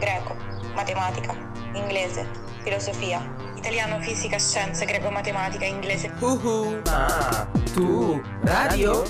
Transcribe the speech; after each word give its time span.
greco, 0.00 0.34
matematica, 0.74 1.34
inglese, 1.74 2.26
filosofia, 2.62 3.20
italiano, 3.56 4.00
fisica, 4.00 4.38
scienze, 4.38 4.84
greco, 4.84 5.10
matematica, 5.10 5.64
inglese. 5.64 6.10
Uhu. 6.20 6.80
Ma 6.86 7.46
tu 7.74 8.20
radio? 8.42 9.04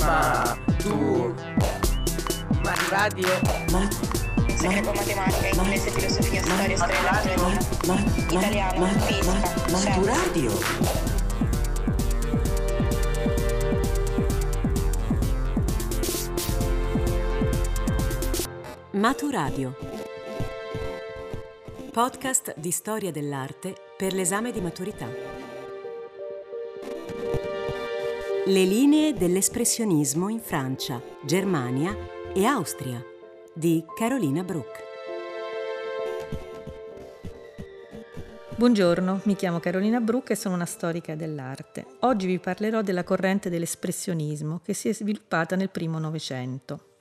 Ma 0.00 0.56
tu 0.78 1.34
ma 2.64 2.74
radio? 2.90 3.28
Ma 3.70 3.88
Scienze, 4.56 4.68
greco, 4.68 4.92
matematica, 4.94 5.48
inglese, 5.62 5.90
filosofia, 5.90 6.42
storia, 6.42 6.76
storia, 6.76 7.00
letteratura, 7.02 7.58
italiano, 8.30 8.86
fisica, 9.06 9.32
Ma 9.32 9.40
tu 9.40 9.76
scienze. 9.76 10.10
radio? 10.10 10.50
Maturadio. 19.04 19.76
Podcast 21.92 22.54
di 22.56 22.70
storia 22.70 23.10
dell'arte 23.10 23.74
per 23.98 24.14
l'esame 24.14 24.50
di 24.50 24.62
maturità. 24.62 25.06
Le 28.46 28.64
linee 28.64 29.12
dell'espressionismo 29.12 30.30
in 30.30 30.40
Francia, 30.40 31.02
Germania 31.22 31.94
e 32.32 32.46
Austria 32.46 33.04
di 33.52 33.84
Carolina 33.94 34.42
Bruck. 34.42 34.82
Buongiorno, 38.56 39.20
mi 39.24 39.36
chiamo 39.36 39.60
Carolina 39.60 40.00
Bruck 40.00 40.30
e 40.30 40.34
sono 40.34 40.54
una 40.54 40.64
storica 40.64 41.14
dell'arte. 41.14 41.84
Oggi 42.00 42.24
vi 42.24 42.38
parlerò 42.38 42.80
della 42.80 43.04
corrente 43.04 43.50
dell'espressionismo 43.50 44.62
che 44.64 44.72
si 44.72 44.88
è 44.88 44.94
sviluppata 44.94 45.56
nel 45.56 45.68
primo 45.68 45.98
Novecento. 45.98 46.93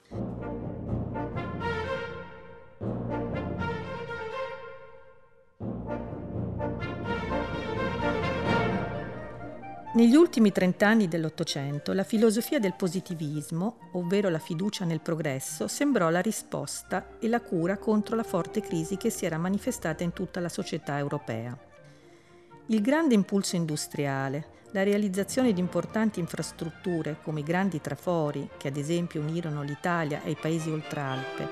Negli 9.96 10.16
ultimi 10.16 10.52
trent'anni 10.52 11.08
dell'Ottocento 11.08 11.94
la 11.94 12.04
filosofia 12.04 12.58
del 12.58 12.74
positivismo, 12.74 13.90
ovvero 13.92 14.28
la 14.30 14.40
fiducia 14.40 14.86
nel 14.86 15.02
progresso, 15.02 15.68
sembrò 15.68 16.10
la 16.10 16.20
risposta 16.20 17.20
e 17.20 17.28
la 17.28 17.40
cura 17.42 17.78
contro 17.78 18.16
la 18.16 18.24
forte 18.24 18.60
crisi 18.60 18.98
che 18.98 19.12
si 19.12 19.26
era 19.26 19.38
manifestata 19.38 20.04
in 20.04 20.12
tutta 20.12 20.40
la 20.40 20.50
società 20.50 20.98
europea. 20.98 21.56
Il 22.68 22.82
grande 22.82 23.14
impulso 23.14 23.56
industriale, 23.56 24.62
la 24.72 24.82
realizzazione 24.82 25.54
di 25.54 25.60
importanti 25.60 26.20
infrastrutture 26.20 27.18
come 27.22 27.42
i 27.42 27.44
grandi 27.44 27.80
trafori 27.80 28.50
che 28.58 28.70
ad 28.70 28.78
esempio 28.78 29.22
unirono 29.22 29.62
l'Italia 29.62 30.22
ai 30.24 30.36
paesi 30.36 30.72
oltralpe, 30.72 31.48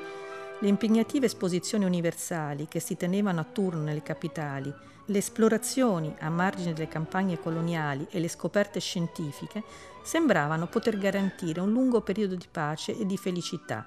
le 0.61 0.67
impegnative 0.67 1.27
esposizioni 1.27 1.85
universali 1.85 2.67
che 2.67 2.79
si 2.79 2.97
tenevano 2.97 3.39
a 3.39 3.45
turno 3.45 3.83
nelle 3.83 4.01
capitali, 4.01 4.73
le 5.11 5.17
esplorazioni 5.17 6.15
a 6.19 6.29
margine 6.29 6.73
delle 6.73 6.87
campagne 6.87 7.37
coloniali 7.37 8.07
e 8.09 8.19
le 8.19 8.29
scoperte 8.29 8.79
scientifiche 8.79 9.61
sembravano 10.03 10.67
poter 10.67 10.97
garantire 10.97 11.59
un 11.59 11.71
lungo 11.71 12.01
periodo 12.01 12.35
di 12.35 12.47
pace 12.49 12.97
e 12.97 13.05
di 13.05 13.17
felicità 13.17 13.85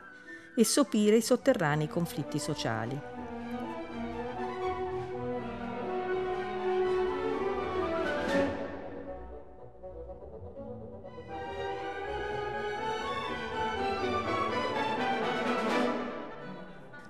e 0.55 0.64
sopire 0.64 1.16
i 1.16 1.22
sotterranei 1.22 1.89
conflitti 1.89 2.39
sociali. 2.39 3.23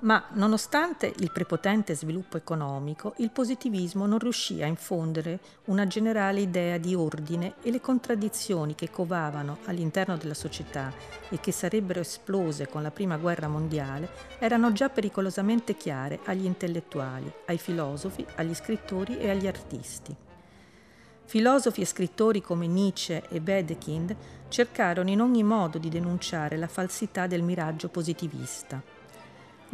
Ma 0.04 0.22
nonostante 0.32 1.10
il 1.16 1.32
prepotente 1.32 1.94
sviluppo 1.94 2.36
economico, 2.36 3.14
il 3.18 3.30
positivismo 3.30 4.04
non 4.04 4.18
riuscì 4.18 4.62
a 4.62 4.66
infondere 4.66 5.40
una 5.64 5.86
generale 5.86 6.40
idea 6.40 6.76
di 6.76 6.94
ordine 6.94 7.54
e 7.62 7.70
le 7.70 7.80
contraddizioni 7.80 8.74
che 8.74 8.90
covavano 8.90 9.60
all'interno 9.64 10.18
della 10.18 10.34
società 10.34 10.92
e 11.30 11.40
che 11.40 11.52
sarebbero 11.52 12.00
esplose 12.00 12.68
con 12.68 12.82
la 12.82 12.90
Prima 12.90 13.16
Guerra 13.16 13.48
Mondiale 13.48 14.10
erano 14.38 14.72
già 14.72 14.90
pericolosamente 14.90 15.74
chiare 15.74 16.20
agli 16.24 16.44
intellettuali, 16.44 17.32
ai 17.46 17.56
filosofi, 17.56 18.26
agli 18.34 18.52
scrittori 18.52 19.16
e 19.16 19.30
agli 19.30 19.46
artisti. 19.46 20.14
Filosofi 21.24 21.80
e 21.80 21.86
scrittori 21.86 22.42
come 22.42 22.66
Nietzsche 22.66 23.26
e 23.30 23.40
Wedekind 23.42 24.14
cercarono 24.48 25.08
in 25.08 25.22
ogni 25.22 25.42
modo 25.42 25.78
di 25.78 25.88
denunciare 25.88 26.58
la 26.58 26.68
falsità 26.68 27.26
del 27.26 27.40
miraggio 27.40 27.88
positivista. 27.88 28.93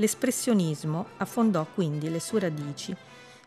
L'espressionismo 0.01 1.09
affondò 1.19 1.67
quindi 1.75 2.09
le 2.09 2.21
sue 2.21 2.41
radici 2.41 2.97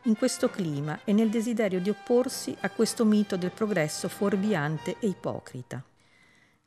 in 0.03 0.15
questo 0.15 0.49
clima 0.49 0.99
e 1.03 1.11
nel 1.11 1.29
desiderio 1.29 1.79
di 1.79 1.89
opporsi 1.89 2.55
a 2.59 2.69
questo 2.69 3.05
mito 3.05 3.37
del 3.37 3.49
progresso 3.49 4.07
fuorviante 4.07 4.97
e 4.99 5.07
ipocrita. 5.07 5.83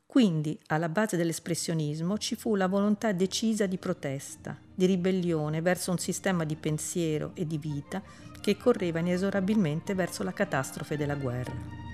Quindi, 0.04 0.58
alla 0.68 0.88
base 0.88 1.16
dell'espressionismo 1.16 2.18
ci 2.18 2.34
fu 2.34 2.56
la 2.56 2.66
volontà 2.66 3.12
decisa 3.12 3.66
di 3.66 3.78
protesta, 3.78 4.58
di 4.74 4.86
ribellione 4.86 5.60
verso 5.60 5.92
un 5.92 5.98
sistema 5.98 6.42
di 6.42 6.56
pensiero 6.56 7.30
e 7.34 7.46
di 7.46 7.58
vita 7.58 8.02
che 8.40 8.56
correva 8.56 8.98
inesorabilmente 8.98 9.94
verso 9.94 10.24
la 10.24 10.32
catastrofe 10.32 10.96
della 10.96 11.14
guerra. 11.14 11.85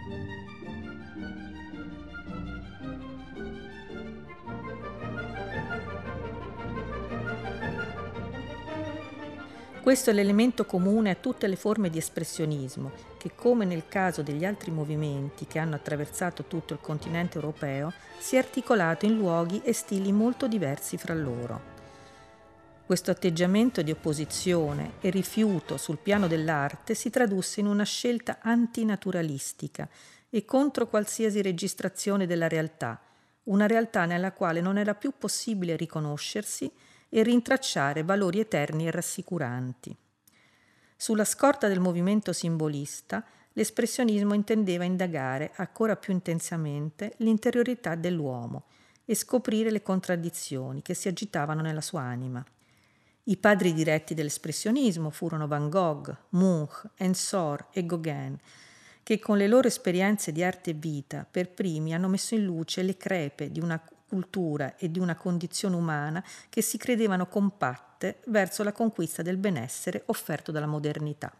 Questo 9.82 10.10
è 10.10 10.12
l'elemento 10.12 10.64
comune 10.64 11.10
a 11.10 11.16
tutte 11.16 11.48
le 11.48 11.56
forme 11.56 11.90
di 11.90 11.98
espressionismo, 11.98 12.92
che 13.18 13.32
come 13.34 13.64
nel 13.64 13.88
caso 13.88 14.22
degli 14.22 14.44
altri 14.44 14.70
movimenti 14.70 15.48
che 15.48 15.58
hanno 15.58 15.74
attraversato 15.74 16.44
tutto 16.44 16.72
il 16.72 16.78
continente 16.80 17.34
europeo, 17.34 17.92
si 18.16 18.36
è 18.36 18.38
articolato 18.38 19.06
in 19.06 19.16
luoghi 19.16 19.60
e 19.64 19.72
stili 19.72 20.12
molto 20.12 20.46
diversi 20.46 20.96
fra 20.96 21.14
loro. 21.14 21.60
Questo 22.86 23.10
atteggiamento 23.10 23.82
di 23.82 23.90
opposizione 23.90 24.92
e 25.00 25.10
rifiuto 25.10 25.76
sul 25.76 25.98
piano 25.98 26.28
dell'arte 26.28 26.94
si 26.94 27.10
tradusse 27.10 27.58
in 27.58 27.66
una 27.66 27.84
scelta 27.84 28.38
antinaturalistica 28.40 29.88
e 30.30 30.44
contro 30.44 30.86
qualsiasi 30.86 31.42
registrazione 31.42 32.28
della 32.28 32.46
realtà, 32.46 33.00
una 33.44 33.66
realtà 33.66 34.04
nella 34.04 34.30
quale 34.30 34.60
non 34.60 34.78
era 34.78 34.94
più 34.94 35.12
possibile 35.18 35.74
riconoscersi 35.74 36.70
e 37.14 37.22
rintracciare 37.22 38.04
valori 38.04 38.40
eterni 38.40 38.86
e 38.86 38.90
rassicuranti. 38.90 39.94
Sulla 40.96 41.26
scorta 41.26 41.68
del 41.68 41.78
movimento 41.78 42.32
simbolista, 42.32 43.22
l'espressionismo 43.52 44.32
intendeva 44.32 44.84
indagare 44.84 45.52
ancora 45.56 45.96
più 45.96 46.14
intensamente 46.14 47.12
l'interiorità 47.18 47.96
dell'uomo 47.96 48.64
e 49.04 49.14
scoprire 49.14 49.70
le 49.70 49.82
contraddizioni 49.82 50.80
che 50.80 50.94
si 50.94 51.08
agitavano 51.08 51.60
nella 51.60 51.82
sua 51.82 52.00
anima. 52.00 52.42
I 53.24 53.36
padri 53.36 53.74
diretti 53.74 54.14
dell'espressionismo 54.14 55.10
furono 55.10 55.46
Van 55.46 55.68
Gogh, 55.68 56.16
Munch, 56.30 56.88
Ensor 56.96 57.66
e 57.72 57.84
Gauguin, 57.84 58.38
che 59.02 59.18
con 59.18 59.36
le 59.36 59.48
loro 59.48 59.68
esperienze 59.68 60.32
di 60.32 60.42
arte 60.42 60.70
e 60.70 60.74
vita 60.74 61.26
per 61.30 61.50
primi 61.50 61.92
hanno 61.92 62.08
messo 62.08 62.34
in 62.34 62.44
luce 62.44 62.82
le 62.82 62.96
crepe 62.96 63.50
di 63.50 63.60
una 63.60 63.80
cultura 64.12 64.76
e 64.76 64.90
di 64.90 64.98
una 64.98 65.16
condizione 65.16 65.74
umana 65.74 66.22
che 66.50 66.60
si 66.60 66.76
credevano 66.76 67.26
compatte 67.28 68.18
verso 68.26 68.62
la 68.62 68.72
conquista 68.72 69.22
del 69.22 69.38
benessere 69.38 70.02
offerto 70.06 70.52
dalla 70.52 70.66
modernità. 70.66 71.32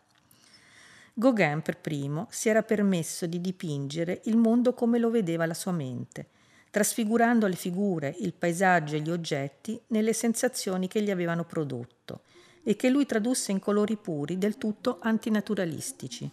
Gauguin 1.13 1.61
per 1.61 1.77
primo 1.77 2.29
si 2.31 2.49
era 2.49 2.63
permesso 2.63 3.27
di 3.27 3.43
dipingere 3.43 4.23
il 4.25 4.39
mondo 4.39 4.73
come 4.73 4.99
lo 4.99 5.11
vedeva 5.11 5.45
la 5.45 5.53
sua 5.53 5.73
mente, 5.73 6.29
trasfigurando 6.71 7.47
le 7.47 7.57
figure, 7.57 8.17
il 8.21 8.33
paesaggio 8.33 8.97
e 8.97 9.01
gli 9.01 9.11
oggetti 9.11 9.79
nelle 9.89 10.15
sensazioni 10.15 10.89
che 10.89 11.03
gli 11.03 11.11
avevano 11.11 11.45
prodotto 11.45 12.23
e 12.63 12.75
che 12.75 12.89
lui 12.89 13.05
tradusse 13.05 13.53
in 13.53 13.59
colori 13.59 13.99
puri 13.99 14.39
del 14.39 14.57
tutto 14.57 14.97
antinaturalistici. 15.03 16.31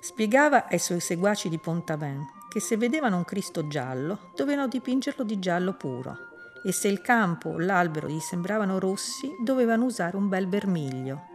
Spiegava 0.00 0.66
ai 0.66 0.80
suoi 0.80 0.98
seguaci 0.98 1.48
di 1.48 1.60
Pont-Aven 1.60 2.39
che 2.50 2.58
se 2.60 2.76
vedevano 2.76 3.16
un 3.16 3.24
Cristo 3.24 3.68
giallo 3.68 4.32
dovevano 4.34 4.66
dipingerlo 4.66 5.22
di 5.22 5.38
giallo 5.38 5.74
puro 5.74 6.16
e 6.64 6.72
se 6.72 6.88
il 6.88 7.00
campo 7.00 7.50
o 7.50 7.58
l'albero 7.58 8.08
gli 8.08 8.18
sembravano 8.18 8.80
rossi 8.80 9.30
dovevano 9.42 9.84
usare 9.84 10.16
un 10.16 10.28
bel 10.28 10.48
vermiglio. 10.48 11.28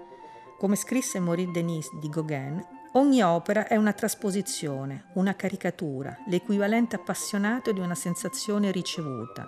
Come 0.59 0.75
scrisse 0.75 1.19
Maurice 1.19 1.51
Denis 1.51 1.89
di 1.95 2.09
Gauguin, 2.09 2.63
ogni 2.93 3.23
opera 3.23 3.67
è 3.67 3.77
una 3.77 3.93
trasposizione, 3.93 5.05
una 5.13 5.35
caricatura, 5.35 6.17
l'equivalente 6.27 6.97
appassionato 6.97 7.71
di 7.71 7.79
una 7.79 7.95
sensazione 7.95 8.71
ricevuta 8.71 9.47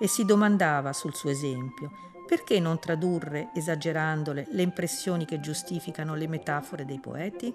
e 0.00 0.08
si 0.08 0.24
domandava 0.24 0.92
sul 0.94 1.14
suo 1.14 1.28
esempio 1.28 1.90
perché 2.26 2.60
non 2.60 2.78
tradurre, 2.78 3.50
esagerandole, 3.54 4.46
le 4.52 4.62
impressioni 4.62 5.26
che 5.26 5.38
giustificano 5.40 6.14
le 6.14 6.28
metafore 6.28 6.86
dei 6.86 6.98
poeti? 6.98 7.54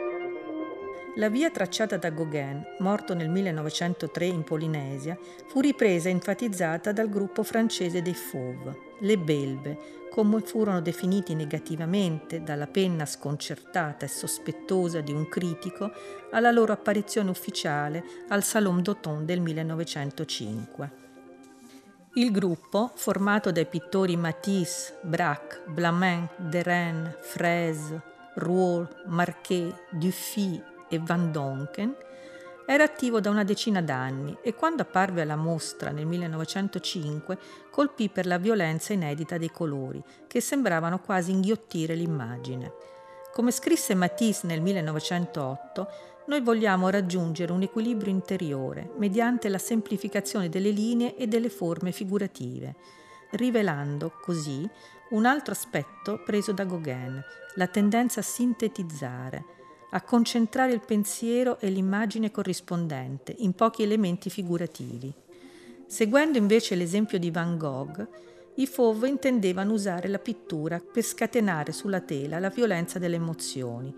La 1.15 1.27
via 1.27 1.51
tracciata 1.51 1.97
da 1.97 2.09
Gauguin, 2.09 2.63
morto 2.79 3.13
nel 3.13 3.27
1903 3.27 4.25
in 4.27 4.43
Polinesia, 4.45 5.17
fu 5.47 5.59
ripresa 5.59 6.07
e 6.07 6.13
enfatizzata 6.13 6.93
dal 6.93 7.09
gruppo 7.09 7.43
francese 7.43 8.01
dei 8.01 8.13
Fauves, 8.13 8.77
le 8.99 9.17
Belve, 9.17 9.77
come 10.09 10.39
furono 10.39 10.79
definiti 10.79 11.35
negativamente 11.35 12.43
dalla 12.43 12.67
penna 12.67 13.05
sconcertata 13.05 14.05
e 14.05 14.07
sospettosa 14.07 15.01
di 15.01 15.11
un 15.11 15.27
critico 15.27 15.91
alla 16.31 16.51
loro 16.51 16.71
apparizione 16.71 17.29
ufficiale 17.29 18.03
al 18.29 18.43
Salon 18.43 18.81
d'Automne 18.81 19.25
del 19.25 19.41
1905. 19.41 20.91
Il 22.13 22.31
gruppo, 22.31 22.89
formato 22.95 23.51
dai 23.51 23.65
pittori 23.65 24.15
Matisse, 24.15 24.97
Braque, 25.01 25.63
Blamin, 25.67 26.25
Derain, 26.37 27.13
Fraise, 27.19 28.01
Rouault, 28.35 29.03
Marquet, 29.07 29.75
Dufy 29.91 30.70
e 30.91 30.99
Van 30.99 31.31
Donken, 31.31 31.95
era 32.65 32.83
attivo 32.83 33.19
da 33.19 33.29
una 33.29 33.43
decina 33.43 33.81
d'anni 33.81 34.37
e 34.41 34.53
quando 34.53 34.83
apparve 34.83 35.21
alla 35.21 35.35
mostra 35.35 35.91
nel 35.91 36.05
1905 36.05 37.37
colpì 37.71 38.09
per 38.09 38.25
la 38.25 38.37
violenza 38.37 38.93
inedita 38.93 39.37
dei 39.37 39.49
colori, 39.49 40.01
che 40.27 40.41
sembravano 40.41 40.99
quasi 40.99 41.31
inghiottire 41.31 41.95
l'immagine. 41.95 42.73
Come 43.33 43.51
scrisse 43.51 43.95
Matisse 43.95 44.45
nel 44.47 44.61
1908, 44.61 45.87
noi 46.27 46.41
vogliamo 46.41 46.89
raggiungere 46.89 47.51
un 47.51 47.61
equilibrio 47.61 48.11
interiore 48.11 48.91
mediante 48.97 49.49
la 49.49 49.57
semplificazione 49.57 50.49
delle 50.49 50.69
linee 50.69 51.15
e 51.15 51.27
delle 51.27 51.49
forme 51.49 51.91
figurative, 51.91 52.75
rivelando 53.31 54.11
così 54.21 54.69
un 55.11 55.25
altro 55.25 55.53
aspetto 55.53 56.21
preso 56.25 56.51
da 56.53 56.63
Gauguin, 56.63 57.21
la 57.55 57.67
tendenza 57.67 58.19
a 58.19 58.23
sintetizzare, 58.23 59.60
a 59.91 60.01
concentrare 60.01 60.73
il 60.73 60.81
pensiero 60.85 61.59
e 61.59 61.69
l'immagine 61.69 62.31
corrispondente 62.31 63.35
in 63.39 63.53
pochi 63.53 63.83
elementi 63.83 64.29
figurativi. 64.29 65.13
Seguendo 65.85 66.37
invece 66.37 66.75
l'esempio 66.75 67.19
di 67.19 67.31
Van 67.31 67.57
Gogh, 67.57 68.07
i 68.55 68.67
Fauve 68.67 69.09
intendevano 69.09 69.73
usare 69.73 70.07
la 70.07 70.19
pittura 70.19 70.79
per 70.79 71.03
scatenare 71.03 71.71
sulla 71.71 72.01
tela 72.01 72.39
la 72.39 72.49
violenza 72.49 72.99
delle 72.99 73.15
emozioni, 73.15 73.93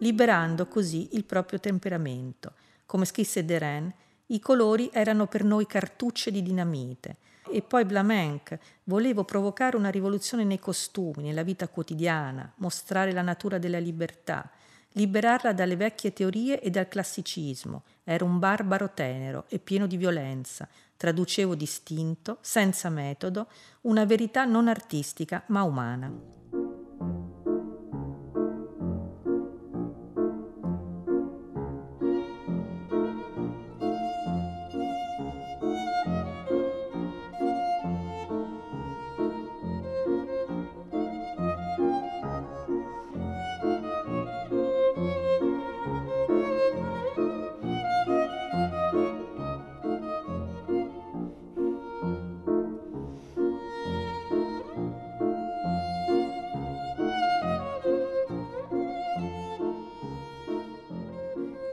liberando 0.00 0.66
così 0.66 1.08
il 1.12 1.24
proprio 1.24 1.58
temperamento. 1.60 2.52
Come 2.84 3.04
scrisse 3.04 3.44
Derain, 3.44 3.92
i 4.26 4.40
colori 4.40 4.90
erano 4.92 5.26
per 5.26 5.44
noi 5.44 5.66
cartucce 5.66 6.30
di 6.30 6.42
dinamite. 6.42 7.16
E 7.50 7.62
poi 7.62 7.86
Blamenc, 7.86 8.58
volevo 8.84 9.24
provocare 9.24 9.76
una 9.76 9.88
rivoluzione 9.88 10.44
nei 10.44 10.58
costumi, 10.58 11.22
nella 11.22 11.42
vita 11.42 11.66
quotidiana, 11.68 12.52
mostrare 12.56 13.12
la 13.12 13.22
natura 13.22 13.56
della 13.56 13.78
libertà, 13.78 14.50
liberarla 14.98 15.52
dalle 15.52 15.76
vecchie 15.76 16.12
teorie 16.12 16.60
e 16.60 16.70
dal 16.70 16.88
classicismo. 16.88 17.84
Ero 18.02 18.24
un 18.24 18.40
barbaro 18.40 18.90
tenero 18.92 19.44
e 19.48 19.60
pieno 19.60 19.86
di 19.86 19.96
violenza. 19.96 20.68
Traducevo 20.96 21.54
distinto, 21.54 22.38
senza 22.40 22.90
metodo, 22.90 23.46
una 23.82 24.04
verità 24.04 24.44
non 24.44 24.66
artistica 24.66 25.44
ma 25.46 25.62
umana. 25.62 26.37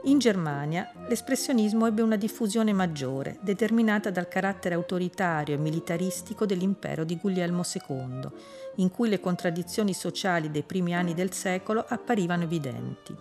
In 0.06 0.18
Germania 0.18 0.88
l'espressionismo 1.08 1.84
ebbe 1.84 2.00
una 2.00 2.14
diffusione 2.14 2.72
maggiore, 2.72 3.38
determinata 3.40 4.10
dal 4.10 4.28
carattere 4.28 4.76
autoritario 4.76 5.56
e 5.56 5.58
militaristico 5.58 6.46
dell'impero 6.46 7.02
di 7.02 7.16
Guglielmo 7.16 7.62
II, 7.64 8.28
in 8.76 8.90
cui 8.92 9.08
le 9.08 9.18
contraddizioni 9.18 9.92
sociali 9.92 10.52
dei 10.52 10.62
primi 10.62 10.94
anni 10.94 11.12
del 11.12 11.32
secolo 11.32 11.84
apparivano 11.88 12.44
evidenti. 12.44 13.16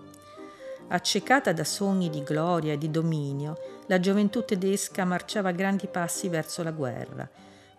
Accecata 0.89 1.51
da 1.53 1.63
sogni 1.63 2.11
di 2.11 2.21
gloria 2.21 2.73
e 2.73 2.77
di 2.77 2.91
dominio, 2.91 3.57
la 3.87 3.99
gioventù 3.99 4.45
tedesca 4.45 5.05
marciava 5.05 5.49
a 5.49 5.53
grandi 5.53 5.87
passi 5.87 6.29
verso 6.29 6.61
la 6.61 6.71
guerra, 6.71 7.27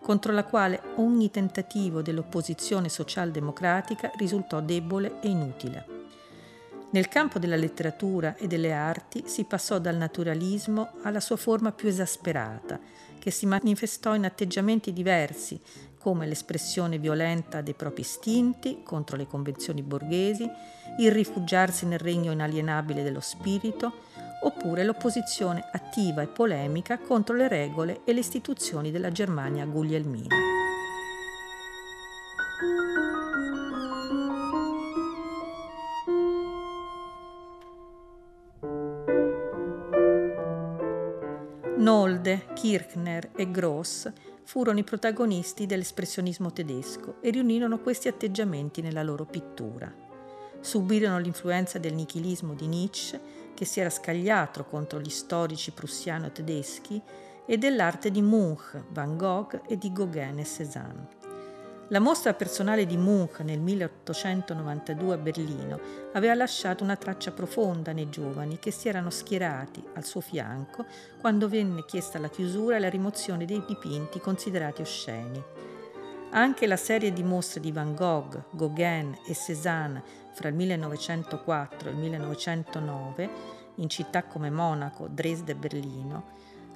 contro 0.01 0.33
la 0.33 0.43
quale 0.43 0.81
ogni 0.97 1.31
tentativo 1.31 2.01
dell'opposizione 2.01 2.89
socialdemocratica 2.89 4.11
risultò 4.17 4.59
debole 4.59 5.21
e 5.21 5.29
inutile. 5.29 5.96
Nel 6.89 7.09
campo 7.09 7.37
della 7.37 7.57
letteratura 7.57 8.35
e 8.37 8.47
delle 8.47 8.71
arti 8.71 9.23
si 9.25 9.43
passò 9.43 9.77
dal 9.77 9.97
naturalismo 9.97 10.91
alla 11.03 11.19
sua 11.19 11.35
forma 11.35 11.73
più 11.73 11.89
esasperata, 11.89 12.79
che 13.19 13.29
si 13.29 13.45
manifestò 13.45 14.15
in 14.15 14.23
atteggiamenti 14.23 14.93
diversi, 14.93 15.59
come 15.99 16.25
l'espressione 16.25 16.97
violenta 16.97 17.59
dei 17.59 17.73
propri 17.73 18.01
istinti 18.01 18.83
contro 18.83 19.17
le 19.17 19.27
convenzioni 19.27 19.81
borghesi, 19.81 20.49
il 20.99 21.11
rifugiarsi 21.11 21.85
nel 21.85 21.99
regno 21.99 22.31
inalienabile 22.31 23.03
dello 23.03 23.19
spirito, 23.19 23.91
oppure 24.43 24.85
l'opposizione 24.85 25.67
attiva 25.69 26.21
e 26.21 26.27
polemica 26.27 26.99
contro 26.99 27.35
le 27.35 27.49
regole 27.49 28.01
e 28.05 28.13
le 28.13 28.21
istituzioni 28.21 28.91
della 28.91 29.11
Germania 29.11 29.65
guglielmina. 29.65 30.56
Kirchner 42.67 43.29
e 43.33 43.49
Gross 43.49 44.11
furono 44.43 44.79
i 44.79 44.83
protagonisti 44.83 45.65
dell'espressionismo 45.65 46.51
tedesco 46.51 47.21
e 47.21 47.29
riunirono 47.29 47.79
questi 47.79 48.09
atteggiamenti 48.09 48.81
nella 48.81 49.03
loro 49.03 49.23
pittura. 49.23 49.89
Subirono 50.59 51.17
l'influenza 51.17 51.79
del 51.79 51.93
nichilismo 51.93 52.55
di 52.55 52.67
Nietzsche, 52.67 53.21
che 53.53 53.63
si 53.63 53.79
era 53.79 53.89
scagliato 53.89 54.65
contro 54.65 54.99
gli 54.99 55.09
storici 55.09 55.71
prussiano-tedeschi, 55.71 57.01
e 57.45 57.57
dell'arte 57.57 58.11
di 58.11 58.21
Munch, 58.21 58.83
Van 58.89 59.15
Gogh 59.15 59.61
e 59.65 59.77
di 59.77 59.93
Gauguin 59.93 60.39
e 60.39 60.43
Cézanne. 60.43 61.16
La 61.89 61.99
mostra 61.99 62.33
personale 62.33 62.85
di 62.85 62.97
Munch 62.97 63.39
nel 63.39 63.61
1892 63.61 65.13
a 65.13 65.17
Berlino 65.17 65.79
aveva 66.11 66.33
lasciato 66.33 66.83
una 66.83 66.97
traccia 66.97 67.31
profonda 67.31 67.93
nei 67.93 68.09
giovani 68.09 68.59
che 68.59 68.71
si 68.71 68.89
erano 68.89 69.09
schierati 69.09 69.81
al 69.93 70.03
suo 70.03 70.19
fianco 70.19 70.85
quando 71.21 71.47
venne 71.47 71.85
chiesta 71.85 72.19
la 72.19 72.29
chiusura 72.29 72.75
e 72.75 72.79
la 72.79 72.89
rimozione 72.89 73.45
dei 73.45 73.63
dipinti 73.65 74.19
considerati 74.19 74.81
osceni. 74.81 75.41
Anche 76.31 76.67
la 76.67 76.75
serie 76.75 77.13
di 77.13 77.23
mostre 77.23 77.61
di 77.61 77.71
Van 77.71 77.95
Gogh, 77.95 78.43
Gauguin 78.51 79.17
e 79.25 79.33
Cézanne 79.33 80.03
fra 80.33 80.49
il 80.49 80.55
1904 80.55 81.87
e 81.87 81.91
il 81.93 81.97
1909 81.99 83.29
in 83.75 83.87
città 83.87 84.25
come 84.25 84.49
Monaco, 84.49 85.07
Dresda 85.07 85.53
e 85.53 85.55
Berlino 85.55 86.23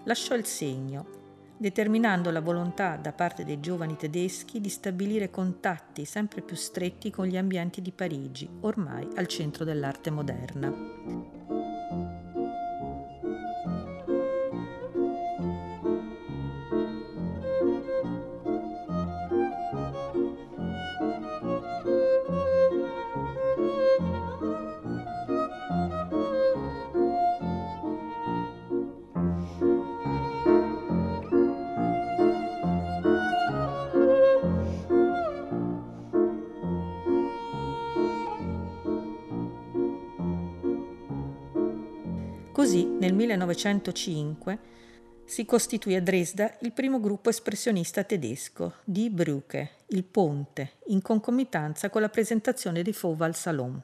lasciò 0.05 0.35
il 0.35 0.45
segno 0.45 1.19
determinando 1.61 2.31
la 2.31 2.41
volontà 2.41 2.95
da 2.95 3.13
parte 3.13 3.45
dei 3.45 3.59
giovani 3.59 3.95
tedeschi 3.95 4.59
di 4.59 4.67
stabilire 4.67 5.29
contatti 5.29 6.05
sempre 6.05 6.41
più 6.41 6.55
stretti 6.55 7.11
con 7.11 7.27
gli 7.27 7.37
ambienti 7.37 7.83
di 7.83 7.91
Parigi, 7.91 8.49
ormai 8.61 9.07
al 9.13 9.27
centro 9.27 9.63
dell'arte 9.63 10.09
moderna. 10.09 11.60
Così 42.51 42.85
nel 42.85 43.13
1905 43.13 44.59
si 45.23 45.45
costituì 45.45 45.95
a 45.95 46.01
Dresda 46.01 46.57
il 46.61 46.73
primo 46.73 46.99
gruppo 46.99 47.29
espressionista 47.29 48.03
tedesco, 48.03 48.73
Die 48.83 49.09
Brücke, 49.09 49.69
il 49.87 50.03
ponte, 50.03 50.73
in 50.87 51.01
concomitanza 51.01 51.89
con 51.89 52.01
la 52.01 52.09
presentazione 52.09 52.81
di 52.81 52.91
Fauve 52.91 53.23
al 53.23 53.35
Salon. 53.35 53.81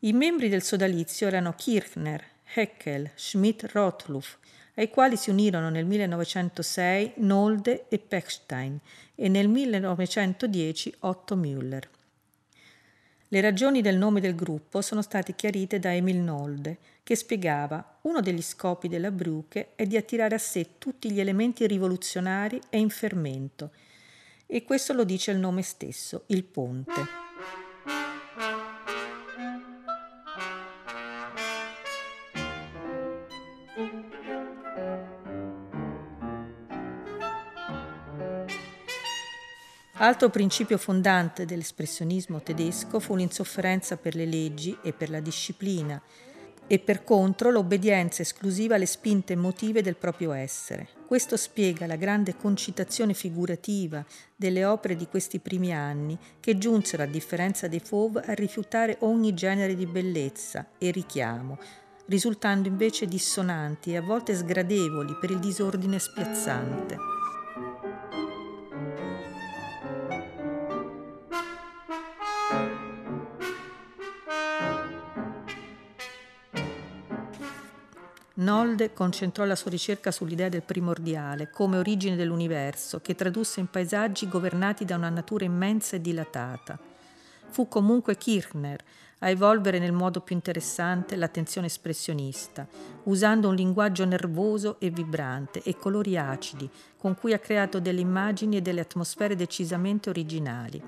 I 0.00 0.12
membri 0.12 0.48
del 0.48 0.62
sodalizio 0.62 1.26
erano 1.26 1.54
Kirchner, 1.56 2.24
Heckel, 2.54 3.10
Schmidt-Rottluff, 3.12 4.36
ai 4.76 4.88
quali 4.88 5.16
si 5.16 5.30
unirono 5.30 5.68
nel 5.68 5.84
1906 5.84 7.14
Nolde 7.16 7.86
e 7.88 7.98
Pechstein 7.98 8.78
e 9.16 9.28
nel 9.28 9.48
1910 9.48 10.94
Otto 11.00 11.34
Müller. 11.34 11.82
Le 13.28 13.40
ragioni 13.40 13.80
del 13.80 13.96
nome 13.96 14.20
del 14.20 14.34
gruppo 14.34 14.80
sono 14.80 15.02
state 15.02 15.34
chiarite 15.34 15.78
da 15.78 15.94
Emil 15.94 16.18
Nolde, 16.18 16.78
che 17.02 17.16
spiegava 17.16 17.98
uno 18.02 18.20
degli 18.20 18.42
scopi 18.42 18.86
della 18.86 19.10
Brücke 19.10 19.74
è 19.74 19.86
di 19.86 19.96
attirare 19.96 20.34
a 20.34 20.38
sé 20.38 20.78
tutti 20.78 21.10
gli 21.10 21.20
elementi 21.20 21.66
rivoluzionari 21.66 22.60
e 22.70 22.78
in 22.78 22.90
fermento, 22.90 23.70
e 24.46 24.62
questo 24.62 24.92
lo 24.92 25.04
dice 25.04 25.30
il 25.30 25.38
nome 25.38 25.62
stesso, 25.62 26.24
il 26.26 26.44
ponte. 26.44 27.32
Altro 40.04 40.28
principio 40.28 40.76
fondante 40.76 41.46
dell'espressionismo 41.46 42.42
tedesco 42.42 43.00
fu 43.00 43.16
l'insofferenza 43.16 43.96
per 43.96 44.14
le 44.14 44.26
leggi 44.26 44.76
e 44.82 44.92
per 44.92 45.08
la 45.08 45.18
disciplina 45.18 45.98
e 46.66 46.78
per 46.78 47.04
contro 47.04 47.50
l'obbedienza 47.50 48.20
esclusiva 48.20 48.74
alle 48.74 48.84
spinte 48.84 49.32
emotive 49.32 49.80
del 49.80 49.96
proprio 49.96 50.32
essere. 50.32 50.88
Questo 51.06 51.38
spiega 51.38 51.86
la 51.86 51.96
grande 51.96 52.36
concitazione 52.36 53.14
figurativa 53.14 54.04
delle 54.36 54.66
opere 54.66 54.94
di 54.94 55.06
questi 55.06 55.38
primi 55.38 55.72
anni 55.72 56.18
che 56.38 56.58
giunsero, 56.58 57.02
a 57.02 57.06
differenza 57.06 57.66
dei 57.66 57.80
Fauve, 57.80 58.24
a 58.26 58.34
rifiutare 58.34 58.98
ogni 59.00 59.32
genere 59.32 59.74
di 59.74 59.86
bellezza 59.86 60.66
e 60.76 60.90
richiamo, 60.90 61.58
risultando 62.08 62.68
invece 62.68 63.06
dissonanti 63.06 63.92
e 63.92 63.96
a 63.96 64.02
volte 64.02 64.34
sgradevoli 64.34 65.16
per 65.18 65.30
il 65.30 65.38
disordine 65.38 65.98
spiazzante. 65.98 67.13
Nolde 78.44 78.92
concentrò 78.92 79.46
la 79.46 79.56
sua 79.56 79.70
ricerca 79.70 80.10
sull'idea 80.10 80.50
del 80.50 80.62
primordiale 80.62 81.48
come 81.48 81.78
origine 81.78 82.14
dell'universo, 82.14 83.00
che 83.00 83.14
tradusse 83.14 83.60
in 83.60 83.68
paesaggi 83.68 84.28
governati 84.28 84.84
da 84.84 84.96
una 84.96 85.08
natura 85.08 85.46
immensa 85.46 85.96
e 85.96 86.02
dilatata. 86.02 86.78
Fu 87.48 87.68
comunque 87.68 88.18
Kirchner 88.18 88.84
a 89.20 89.30
evolvere 89.30 89.78
nel 89.78 89.92
modo 89.92 90.20
più 90.20 90.34
interessante 90.34 91.16
l'attenzione 91.16 91.68
espressionista, 91.68 92.66
usando 93.04 93.48
un 93.48 93.54
linguaggio 93.54 94.04
nervoso 94.04 94.78
e 94.78 94.90
vibrante 94.90 95.62
e 95.62 95.78
colori 95.78 96.18
acidi, 96.18 96.68
con 96.98 97.14
cui 97.14 97.32
ha 97.32 97.38
creato 97.38 97.80
delle 97.80 98.02
immagini 98.02 98.58
e 98.58 98.60
delle 98.60 98.80
atmosfere 98.80 99.36
decisamente 99.36 100.10
originali. 100.10 100.82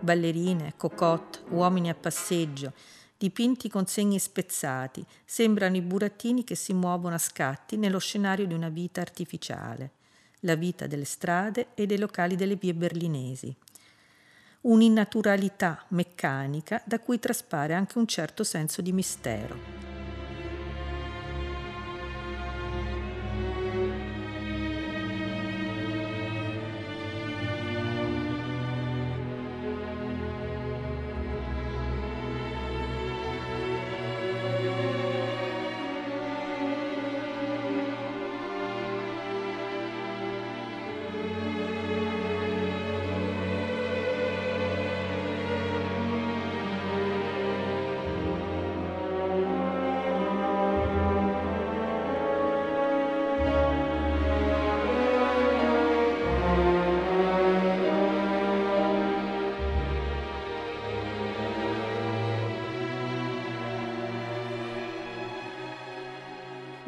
Ballerine, 0.00 0.74
cocotte, 0.76 1.42
uomini 1.50 1.90
a 1.90 1.94
passeggio, 1.94 2.72
dipinti 3.18 3.68
con 3.68 3.86
segni 3.86 4.18
spezzati, 4.20 5.04
sembrano 5.24 5.76
i 5.76 5.82
burattini 5.82 6.44
che 6.44 6.54
si 6.54 6.72
muovono 6.72 7.16
a 7.16 7.18
scatti 7.18 7.76
nello 7.76 7.98
scenario 7.98 8.46
di 8.46 8.54
una 8.54 8.68
vita 8.68 9.00
artificiale, 9.00 9.90
la 10.40 10.54
vita 10.54 10.86
delle 10.86 11.04
strade 11.04 11.68
e 11.74 11.84
dei 11.86 11.98
locali 11.98 12.36
delle 12.36 12.54
vie 12.54 12.74
berlinesi. 12.74 13.54
Un'innaturalità 14.60 15.84
meccanica 15.88 16.80
da 16.84 17.00
cui 17.00 17.18
traspare 17.18 17.74
anche 17.74 17.98
un 17.98 18.06
certo 18.06 18.44
senso 18.44 18.80
di 18.80 18.92
mistero. 18.92 19.87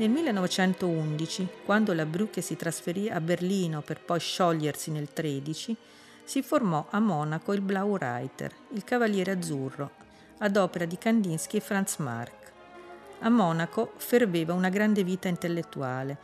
Nel 0.01 0.09
1911, 0.09 1.47
quando 1.67 1.93
la 1.93 2.07
Brücke 2.07 2.41
si 2.41 2.57
trasferì 2.57 3.11
a 3.11 3.21
Berlino 3.21 3.83
per 3.83 4.01
poi 4.01 4.19
sciogliersi 4.19 4.91
nel 4.91 5.13
13, 5.13 5.77
si 6.25 6.41
formò 6.41 6.87
a 6.89 6.99
Monaco 7.01 7.53
il 7.53 7.61
Blau 7.61 7.99
Reiter, 7.99 8.51
il 8.73 8.83
Cavaliere 8.83 9.33
Azzurro, 9.33 9.91
ad 10.39 10.57
opera 10.57 10.87
di 10.87 10.97
Kandinsky 10.97 11.59
e 11.59 11.61
Franz 11.61 11.99
Marc. 11.99 12.51
A 13.19 13.29
Monaco 13.29 13.93
ferveva 13.97 14.55
una 14.55 14.71
grande 14.71 15.05
vita 15.05 15.29
intellettuale. 15.29 16.17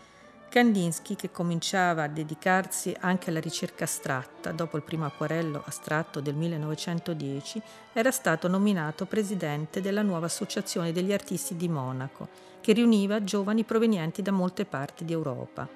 Kandinsky, 0.57 1.17
che 1.17 1.31
cominciava 1.31 2.05
a 2.05 2.09
dedicarsi 2.09 2.97
anche 3.01 3.29
alla 3.29 3.41
ricerca 3.41 3.85
astratta 3.85 4.53
dopo 4.53 4.79
il 4.79 4.83
primo 4.83 5.05
acquarello 5.05 5.63
astratto 5.67 6.21
del 6.21 6.35
1910, 6.35 7.61
era 7.93 8.11
stato 8.11 8.49
nominato 8.49 9.05
presidente 9.05 9.83
della 9.83 10.01
nuova 10.01 10.25
Associazione 10.25 10.93
degli 10.93 11.13
Artisti 11.13 11.59
di 11.59 11.69
Monaco 11.69 12.29
che 12.63 12.73
riuniva 12.73 13.23
giovani 13.23 13.65
provenienti 13.65 14.23
da 14.23 14.33
molte 14.33 14.65
parti 14.65 15.05
di 15.05 15.13
Europa. 15.13 15.69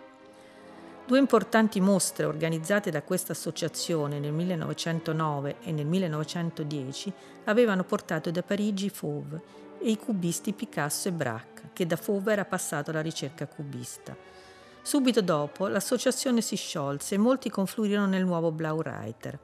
Due 1.06 1.18
importanti 1.18 1.78
mostre 1.78 2.25
organizzate 2.25 2.90
da 2.90 3.02
questa 3.02 3.32
associazione 3.32 4.18
nel 4.18 4.32
1909 4.32 5.56
e 5.60 5.72
nel 5.72 5.84
1910 5.84 7.12
avevano 7.44 7.84
portato 7.84 8.30
da 8.30 8.42
Parigi 8.42 8.88
Fauve 8.88 9.42
e 9.78 9.90
i 9.90 9.99
cubisti 9.99 10.54
Picasso 10.54 11.08
e 11.08 11.12
Braque, 11.12 11.68
che 11.75 11.87
da 11.87 11.96
Fauve 11.96 12.32
era 12.32 12.46
passato 12.46 12.88
alla 12.88 13.02
ricerca 13.02 13.46
cubista. 13.46 14.38
Subito 14.82 15.20
dopo 15.20 15.68
l'associazione 15.68 16.40
si 16.40 16.56
sciolse 16.56 17.14
e 17.14 17.18
molti 17.18 17.50
confluirono 17.50 18.06
nel 18.06 18.25
nuovo 18.25 18.50
Blau 18.50 18.80
Reiter. 18.80 19.38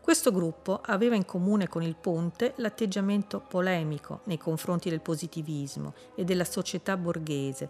Questo 0.00 0.30
gruppo 0.30 0.80
aveva 0.84 1.16
in 1.16 1.24
comune 1.24 1.66
con 1.66 1.82
il 1.82 1.96
Ponte 1.96 2.54
l'atteggiamento 2.58 3.40
polemico 3.40 4.20
nei 4.24 4.38
confronti 4.38 4.88
del 4.88 5.00
positivismo 5.00 5.92
e 6.14 6.24
della 6.24 6.44
società 6.44 6.96
borghese, 6.96 7.68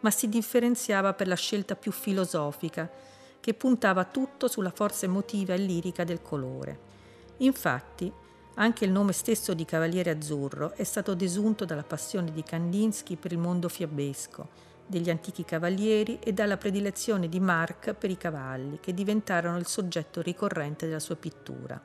ma 0.00 0.10
si 0.10 0.28
differenziava 0.28 1.14
per 1.14 1.28
la 1.28 1.36
scelta 1.36 1.76
più 1.76 1.92
filosofica, 1.92 2.90
che 3.38 3.54
puntava 3.54 4.04
tutto 4.04 4.48
sulla 4.48 4.72
forza 4.74 5.06
emotiva 5.06 5.54
e 5.54 5.58
lirica 5.58 6.02
del 6.02 6.20
colore. 6.20 6.78
Infatti, 7.38 8.12
anche 8.54 8.84
il 8.84 8.90
nome 8.90 9.12
stesso 9.12 9.54
di 9.54 9.64
Cavaliere 9.64 10.10
Azzurro 10.10 10.72
è 10.72 10.82
stato 10.82 11.14
desunto 11.14 11.64
dalla 11.64 11.84
passione 11.84 12.32
di 12.32 12.42
Kandinsky 12.42 13.14
per 13.14 13.30
il 13.30 13.38
mondo 13.38 13.68
fiabesco, 13.68 14.74
degli 14.86 15.10
antichi 15.10 15.44
cavalieri 15.44 16.18
e 16.20 16.32
dalla 16.32 16.56
predilezione 16.56 17.28
di 17.28 17.40
Marc 17.40 17.92
per 17.94 18.10
i 18.10 18.16
cavalli, 18.16 18.78
che 18.80 18.94
diventarono 18.94 19.58
il 19.58 19.66
soggetto 19.66 20.22
ricorrente 20.22 20.86
della 20.86 21.00
sua 21.00 21.16
pittura. 21.16 21.80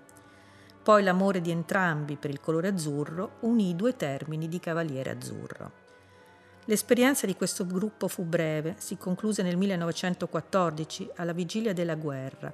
Poi 0.84 1.04
l'amore 1.04 1.42
di 1.42 1.52
entrambi 1.52 2.16
per 2.16 2.30
il 2.30 2.40
colore 2.40 2.70
azzurro 2.70 3.38
unì 3.42 3.70
i 3.70 3.76
due 3.76 3.96
termini 3.96 4.48
di 4.48 4.60
cavaliere 4.60 5.12
azzurro. 5.12 5.72
L'esperienza 6.66 7.26
di 7.26 7.36
questo 7.36 7.66
gruppo 7.66 8.08
fu 8.08 8.24
breve, 8.24 8.76
si 8.78 8.98
concluse 8.98 9.44
nel 9.44 9.58
1914, 9.58 11.10
alla 11.16 11.34
vigilia 11.34 11.74
della 11.74 11.96
guerra, 11.96 12.54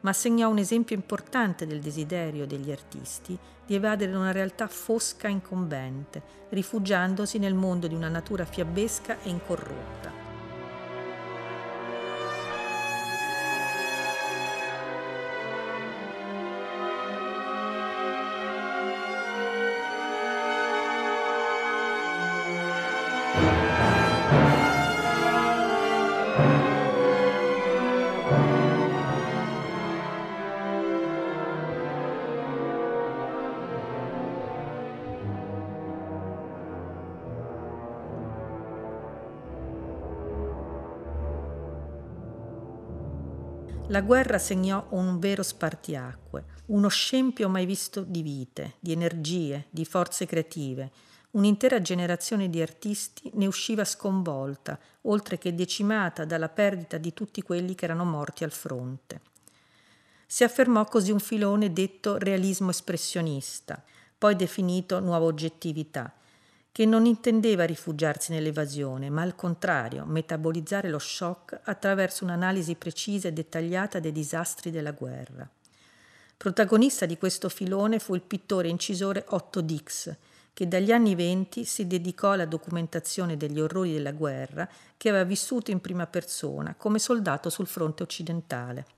ma 0.00 0.12
segnò 0.12 0.48
un 0.48 0.58
esempio 0.58 0.94
importante 0.94 1.66
del 1.66 1.80
desiderio 1.80 2.46
degli 2.46 2.70
artisti 2.70 3.38
di 3.66 3.74
evadere 3.74 4.14
una 4.14 4.32
realtà 4.32 4.66
fosca 4.66 5.28
e 5.28 5.32
incombente, 5.32 6.22
rifugiandosi 6.48 7.38
nel 7.38 7.54
mondo 7.54 7.86
di 7.86 7.94
una 7.94 8.08
natura 8.08 8.44
fiabesca 8.44 9.20
e 9.22 9.28
incorrotta. 9.28 10.28
La 43.98 44.04
guerra 44.04 44.38
segnò 44.38 44.86
un 44.90 45.18
vero 45.18 45.42
spartiacque, 45.42 46.44
uno 46.66 46.86
scempio 46.86 47.48
mai 47.48 47.66
visto 47.66 48.02
di 48.02 48.22
vite, 48.22 48.74
di 48.78 48.92
energie, 48.92 49.66
di 49.70 49.84
forze 49.84 50.24
creative. 50.24 50.92
Un'intera 51.32 51.80
generazione 51.80 52.48
di 52.48 52.62
artisti 52.62 53.28
ne 53.34 53.46
usciva 53.46 53.84
sconvolta, 53.84 54.78
oltre 55.02 55.36
che 55.36 55.52
decimata 55.52 56.24
dalla 56.24 56.48
perdita 56.48 56.96
di 56.96 57.12
tutti 57.12 57.42
quelli 57.42 57.74
che 57.74 57.86
erano 57.86 58.04
morti 58.04 58.44
al 58.44 58.52
fronte. 58.52 59.20
Si 60.28 60.44
affermò 60.44 60.84
così 60.84 61.10
un 61.10 61.18
filone 61.18 61.72
detto 61.72 62.18
realismo 62.18 62.70
espressionista, 62.70 63.82
poi 64.16 64.36
definito 64.36 65.00
nuova 65.00 65.24
oggettività, 65.24 66.14
che 66.72 66.84
non 66.84 67.06
intendeva 67.06 67.64
rifugiarsi 67.64 68.32
nell'evasione, 68.32 69.10
ma 69.10 69.22
al 69.22 69.34
contrario 69.34 70.04
metabolizzare 70.04 70.88
lo 70.88 70.98
shock 70.98 71.60
attraverso 71.64 72.24
un'analisi 72.24 72.76
precisa 72.76 73.28
e 73.28 73.32
dettagliata 73.32 73.98
dei 73.98 74.12
disastri 74.12 74.70
della 74.70 74.92
guerra. 74.92 75.48
Protagonista 76.36 77.04
di 77.04 77.18
questo 77.18 77.48
filone 77.48 77.98
fu 77.98 78.14
il 78.14 78.22
pittore 78.22 78.68
e 78.68 78.70
incisore 78.70 79.24
Otto 79.28 79.60
Dix, 79.60 80.14
che 80.52 80.68
dagli 80.68 80.92
anni 80.92 81.14
venti 81.14 81.64
si 81.64 81.86
dedicò 81.86 82.32
alla 82.32 82.44
documentazione 82.44 83.36
degli 83.36 83.60
orrori 83.60 83.92
della 83.92 84.12
guerra 84.12 84.68
che 84.96 85.08
aveva 85.08 85.24
vissuto 85.24 85.70
in 85.70 85.80
prima 85.80 86.06
persona 86.06 86.74
come 86.76 86.98
soldato 86.98 87.50
sul 87.50 87.66
fronte 87.66 88.02
occidentale. 88.02 88.97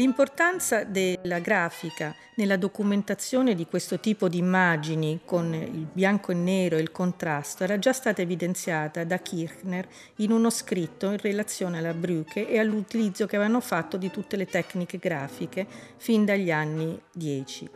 L'importanza 0.00 0.84
della 0.84 1.40
grafica 1.40 2.16
nella 2.36 2.56
documentazione 2.56 3.54
di 3.54 3.66
questo 3.66 4.00
tipo 4.00 4.30
di 4.30 4.38
immagini 4.38 5.20
con 5.26 5.52
il 5.52 5.86
bianco 5.92 6.32
e 6.32 6.36
nero 6.36 6.78
e 6.78 6.80
il 6.80 6.90
contrasto 6.90 7.64
era 7.64 7.78
già 7.78 7.92
stata 7.92 8.22
evidenziata 8.22 9.04
da 9.04 9.18
Kirchner 9.18 9.86
in 10.16 10.32
uno 10.32 10.48
scritto 10.48 11.10
in 11.10 11.18
relazione 11.18 11.76
alla 11.76 11.92
Brücke 11.92 12.48
e 12.48 12.58
all'utilizzo 12.58 13.26
che 13.26 13.36
avevano 13.36 13.60
fatto 13.60 13.98
di 13.98 14.10
tutte 14.10 14.38
le 14.38 14.46
tecniche 14.46 14.96
grafiche 14.96 15.66
fin 15.98 16.24
dagli 16.24 16.50
anni 16.50 16.98
10 17.12 17.70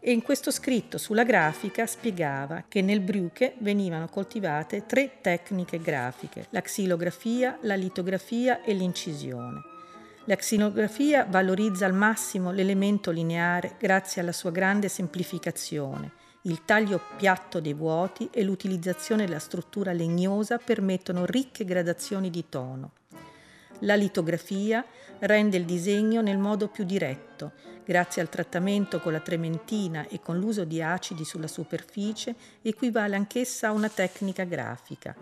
e 0.00 0.12
in 0.12 0.22
questo 0.22 0.50
scritto 0.50 0.96
sulla 0.96 1.24
grafica 1.24 1.84
spiegava 1.84 2.64
che 2.66 2.80
nel 2.80 3.00
Brücke 3.00 3.52
venivano 3.58 4.08
coltivate 4.08 4.86
tre 4.86 5.18
tecniche 5.20 5.78
grafiche, 5.78 6.46
la 6.50 6.62
xilografia, 6.62 7.58
la 7.60 7.74
litografia 7.74 8.62
e 8.62 8.72
l'incisione. 8.72 9.74
La 10.28 10.34
xilografia 10.34 11.24
valorizza 11.24 11.86
al 11.86 11.94
massimo 11.94 12.50
l'elemento 12.50 13.12
lineare 13.12 13.76
grazie 13.78 14.20
alla 14.20 14.32
sua 14.32 14.50
grande 14.50 14.88
semplificazione. 14.88 16.10
Il 16.42 16.64
taglio 16.64 17.00
piatto 17.16 17.60
dei 17.60 17.74
vuoti 17.74 18.28
e 18.32 18.42
l'utilizzazione 18.42 19.24
della 19.24 19.38
struttura 19.38 19.92
legnosa 19.92 20.58
permettono 20.58 21.26
ricche 21.26 21.64
gradazioni 21.64 22.28
di 22.30 22.44
tono. 22.48 22.90
La 23.80 23.94
litografia 23.94 24.84
rende 25.20 25.58
il 25.58 25.64
disegno 25.64 26.20
nel 26.22 26.38
modo 26.38 26.66
più 26.66 26.82
diretto, 26.82 27.52
grazie 27.84 28.20
al 28.20 28.28
trattamento 28.28 28.98
con 28.98 29.12
la 29.12 29.20
trementina 29.20 30.08
e 30.08 30.18
con 30.18 30.40
l'uso 30.40 30.64
di 30.64 30.82
acidi 30.82 31.24
sulla 31.24 31.46
superficie, 31.46 32.34
equivale 32.62 33.14
anch'essa 33.14 33.68
a 33.68 33.72
una 33.72 33.88
tecnica 33.88 34.42
grafica. 34.42 35.14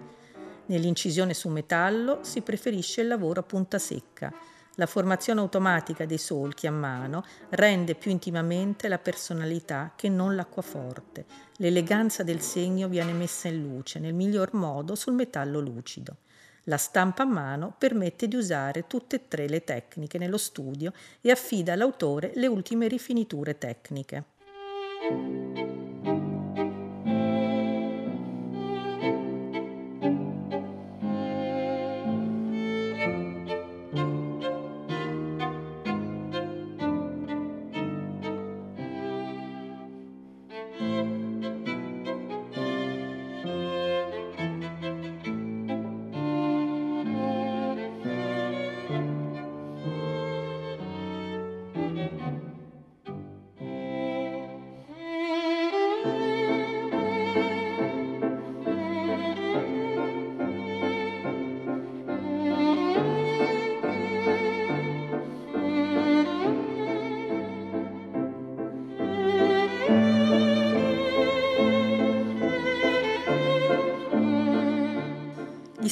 Nell'incisione 0.66 1.34
su 1.34 1.50
metallo 1.50 2.20
si 2.22 2.40
preferisce 2.40 3.02
il 3.02 3.08
lavoro 3.08 3.40
a 3.40 3.44
punta 3.44 3.78
secca, 3.78 4.32
la 4.76 4.86
formazione 4.86 5.40
automatica 5.40 6.04
dei 6.06 6.18
solchi 6.18 6.66
a 6.66 6.72
mano 6.72 7.24
rende 7.50 7.94
più 7.94 8.10
intimamente 8.10 8.88
la 8.88 8.98
personalità 8.98 9.92
che 9.94 10.08
non 10.08 10.34
l'acquaforte. 10.34 11.24
L'eleganza 11.56 12.22
del 12.22 12.40
segno 12.40 12.88
viene 12.88 13.12
messa 13.12 13.48
in 13.48 13.62
luce 13.62 13.98
nel 13.98 14.14
miglior 14.14 14.54
modo 14.54 14.94
sul 14.94 15.14
metallo 15.14 15.60
lucido. 15.60 16.16
La 16.64 16.78
stampa 16.78 17.22
a 17.22 17.26
mano 17.26 17.74
permette 17.76 18.26
di 18.26 18.36
usare 18.36 18.86
tutte 18.86 19.16
e 19.16 19.28
tre 19.28 19.48
le 19.48 19.64
tecniche 19.64 20.18
nello 20.18 20.38
studio 20.38 20.92
e 21.20 21.30
affida 21.30 21.74
all'autore 21.74 22.32
le 22.34 22.46
ultime 22.46 22.88
rifiniture 22.88 23.58
tecniche. 23.58 24.24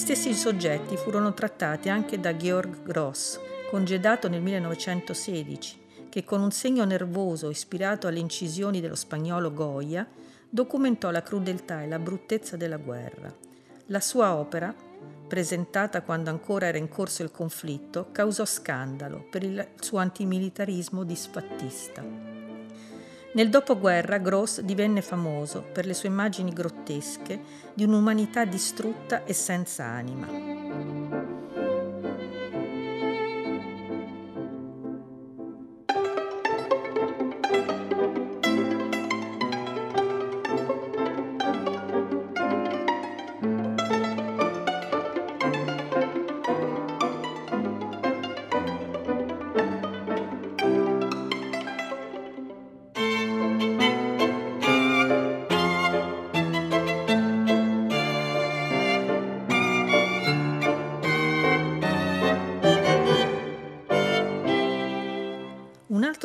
Stessi 0.02 0.34
soggetti 0.34 0.96
furono 0.96 1.32
trattati 1.32 1.88
anche 1.88 2.18
da 2.18 2.36
Georg 2.36 2.82
Gross, 2.82 3.38
congedato 3.70 4.28
nel 4.28 4.42
1916, 4.42 5.78
che 6.08 6.24
con 6.24 6.42
un 6.42 6.50
segno 6.50 6.84
nervoso 6.84 7.48
ispirato 7.48 8.08
alle 8.08 8.18
incisioni 8.18 8.80
dello 8.80 8.96
spagnolo 8.96 9.52
Goya 9.52 10.04
documentò 10.48 11.12
la 11.12 11.22
crudeltà 11.22 11.82
e 11.82 11.86
la 11.86 12.00
bruttezza 12.00 12.56
della 12.56 12.78
guerra. 12.78 13.32
La 13.86 14.00
sua 14.00 14.34
opera, 14.34 14.74
presentata 15.28 16.02
quando 16.02 16.30
ancora 16.30 16.66
era 16.66 16.78
in 16.78 16.88
corso 16.88 17.22
il 17.22 17.30
conflitto, 17.30 18.08
causò 18.10 18.44
scandalo 18.44 19.24
per 19.30 19.44
il 19.44 19.68
suo 19.78 19.98
antimilitarismo 19.98 21.04
disfattista. 21.04 22.31
Nel 23.34 23.48
dopoguerra 23.48 24.18
Gross 24.18 24.60
divenne 24.60 25.00
famoso 25.00 25.62
per 25.62 25.86
le 25.86 25.94
sue 25.94 26.08
immagini 26.08 26.52
grottesche 26.52 27.40
di 27.72 27.84
un'umanità 27.84 28.44
distrutta 28.44 29.24
e 29.24 29.32
senza 29.32 29.84
anima. 29.84 31.01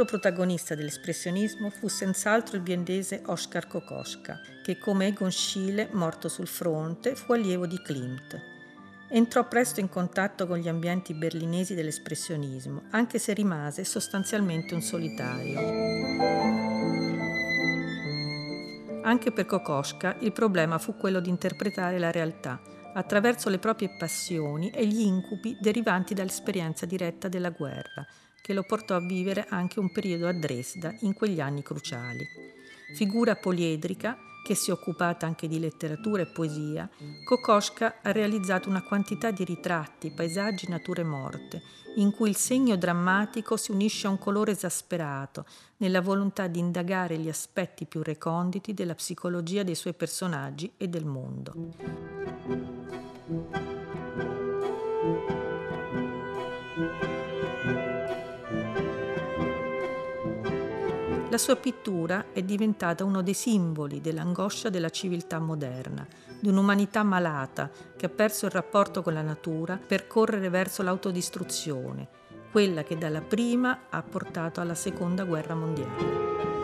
Protagonista 0.07 0.73
dell'espressionismo 0.73 1.69
fu 1.69 1.89
senz'altro 1.89 2.55
il 2.55 2.63
biendese 2.63 3.21
Oskar 3.25 3.67
Kokoschka, 3.67 4.39
che 4.63 4.79
come 4.79 5.07
Egon 5.07 5.31
Schiele, 5.31 5.89
morto 5.91 6.29
sul 6.29 6.47
fronte, 6.47 7.15
fu 7.15 7.33
allievo 7.33 7.67
di 7.67 7.79
Klimt. 7.79 8.41
Entrò 9.09 9.47
presto 9.47 9.81
in 9.81 9.89
contatto 9.89 10.47
con 10.47 10.57
gli 10.57 10.67
ambienti 10.67 11.13
berlinesi 11.13 11.75
dell'espressionismo, 11.75 12.83
anche 12.91 13.19
se 13.19 13.33
rimase 13.33 13.83
sostanzialmente 13.83 14.73
un 14.73 14.81
solitario. 14.81 15.59
Anche 19.03 19.31
per 19.31 19.45
Kokoschka 19.45 20.17
il 20.21 20.31
problema 20.31 20.77
fu 20.77 20.95
quello 20.95 21.19
di 21.19 21.29
interpretare 21.29 21.99
la 21.99 22.11
realtà 22.11 22.59
attraverso 22.93 23.49
le 23.49 23.59
proprie 23.59 23.95
passioni 23.97 24.69
e 24.71 24.87
gli 24.87 25.01
incubi 25.01 25.57
derivanti 25.59 26.13
dall'esperienza 26.13 26.85
diretta 26.85 27.27
della 27.27 27.51
guerra, 27.51 28.05
che 28.47 28.53
lo 28.53 28.63
portò 28.63 28.95
a 28.95 29.01
vivere 29.01 29.45
anche 29.49 29.77
un 29.77 29.91
periodo 29.91 30.25
a 30.25 30.31
Dresda 30.31 30.95
in 31.01 31.13
quegli 31.13 31.41
anni 31.41 31.61
cruciali. 31.63 32.25
Figura 32.95 33.35
poliedrica 33.35 34.17
che 34.41 34.55
si 34.55 34.69
è 34.69 34.73
occupata 34.73 35.25
anche 35.25 35.49
di 35.49 35.59
letteratura 35.59 36.21
e 36.21 36.27
poesia, 36.27 36.89
Kokoschka 37.25 37.95
ha 38.01 38.11
realizzato 38.13 38.69
una 38.69 38.81
quantità 38.81 39.31
di 39.31 39.43
ritratti, 39.43 40.11
paesaggi, 40.11 40.69
nature 40.69 41.03
morte, 41.03 41.61
in 41.97 42.13
cui 42.13 42.29
il 42.29 42.37
segno 42.37 42.77
drammatico 42.77 43.57
si 43.57 43.71
unisce 43.71 44.07
a 44.07 44.11
un 44.11 44.17
colore 44.17 44.51
esasperato, 44.51 45.45
nella 45.77 45.99
volontà 45.99 46.47
di 46.47 46.59
indagare 46.59 47.17
gli 47.17 47.27
aspetti 47.27 47.85
più 47.85 48.01
reconditi 48.01 48.73
della 48.73 48.95
psicologia 48.95 49.63
dei 49.63 49.75
suoi 49.75 49.93
personaggi 49.93 50.71
e 50.77 50.87
del 50.87 51.03
mondo. 51.03 51.53
La 61.29 61.37
sua 61.37 61.57
pittura 61.57 62.27
è 62.31 62.41
diventata 62.41 63.03
uno 63.03 63.21
dei 63.21 63.33
simboli 63.33 63.99
dell'angoscia 63.99 64.69
della 64.69 64.89
civiltà 64.89 65.39
moderna, 65.39 66.07
di 66.39 66.47
un'umanità 66.47 67.03
malata 67.03 67.69
che 67.97 68.05
ha 68.05 68.09
perso 68.09 68.45
il 68.45 68.51
rapporto 68.51 69.01
con 69.01 69.13
la 69.13 69.21
natura 69.21 69.77
per 69.77 70.07
correre 70.07 70.47
verso 70.47 70.83
l'autodistruzione, 70.83 72.07
quella 72.49 72.83
che 72.83 72.97
dalla 72.97 73.21
prima 73.21 73.87
ha 73.89 74.01
portato 74.03 74.61
alla 74.61 74.75
seconda 74.75 75.25
guerra 75.25 75.53
mondiale. 75.53 76.56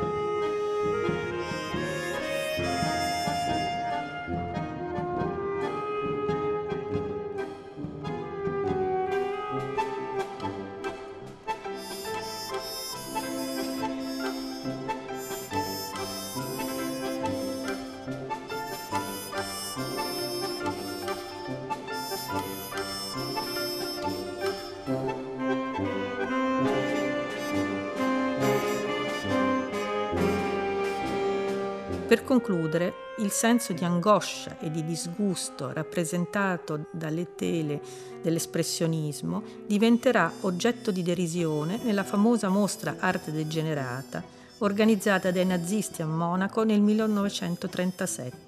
Per 32.13 32.23
concludere, 32.23 32.93
il 33.17 33.31
senso 33.31 33.73
di 33.73 33.83
angoscia 33.83 34.59
e 34.59 34.69
di 34.69 34.85
disgusto 34.85 35.73
rappresentato 35.73 36.85
dalle 36.91 37.33
tele 37.33 37.81
dell'espressionismo 38.21 39.41
diventerà 39.65 40.31
oggetto 40.41 40.91
di 40.91 41.01
derisione 41.01 41.79
nella 41.81 42.03
famosa 42.03 42.49
mostra 42.49 42.97
Arte 42.99 43.31
degenerata 43.31 44.23
organizzata 44.59 45.31
dai 45.31 45.47
nazisti 45.47 46.03
a 46.03 46.05
Monaco 46.05 46.63
nel 46.63 46.81
1937 46.81 48.42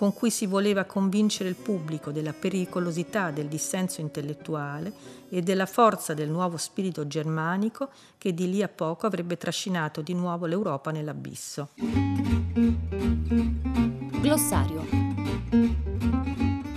con 0.00 0.14
cui 0.14 0.30
si 0.30 0.46
voleva 0.46 0.86
convincere 0.86 1.50
il 1.50 1.56
pubblico 1.56 2.10
della 2.10 2.32
pericolosità 2.32 3.30
del 3.30 3.48
dissenso 3.48 4.00
intellettuale 4.00 4.90
e 5.28 5.42
della 5.42 5.66
forza 5.66 6.14
del 6.14 6.30
nuovo 6.30 6.56
spirito 6.56 7.06
germanico 7.06 7.90
che 8.16 8.32
di 8.32 8.48
lì 8.48 8.62
a 8.62 8.68
poco 8.68 9.06
avrebbe 9.06 9.36
trascinato 9.36 10.00
di 10.00 10.14
nuovo 10.14 10.46
l'Europa 10.46 10.90
nell'abisso. 10.90 11.72
Glossario. 14.22 14.86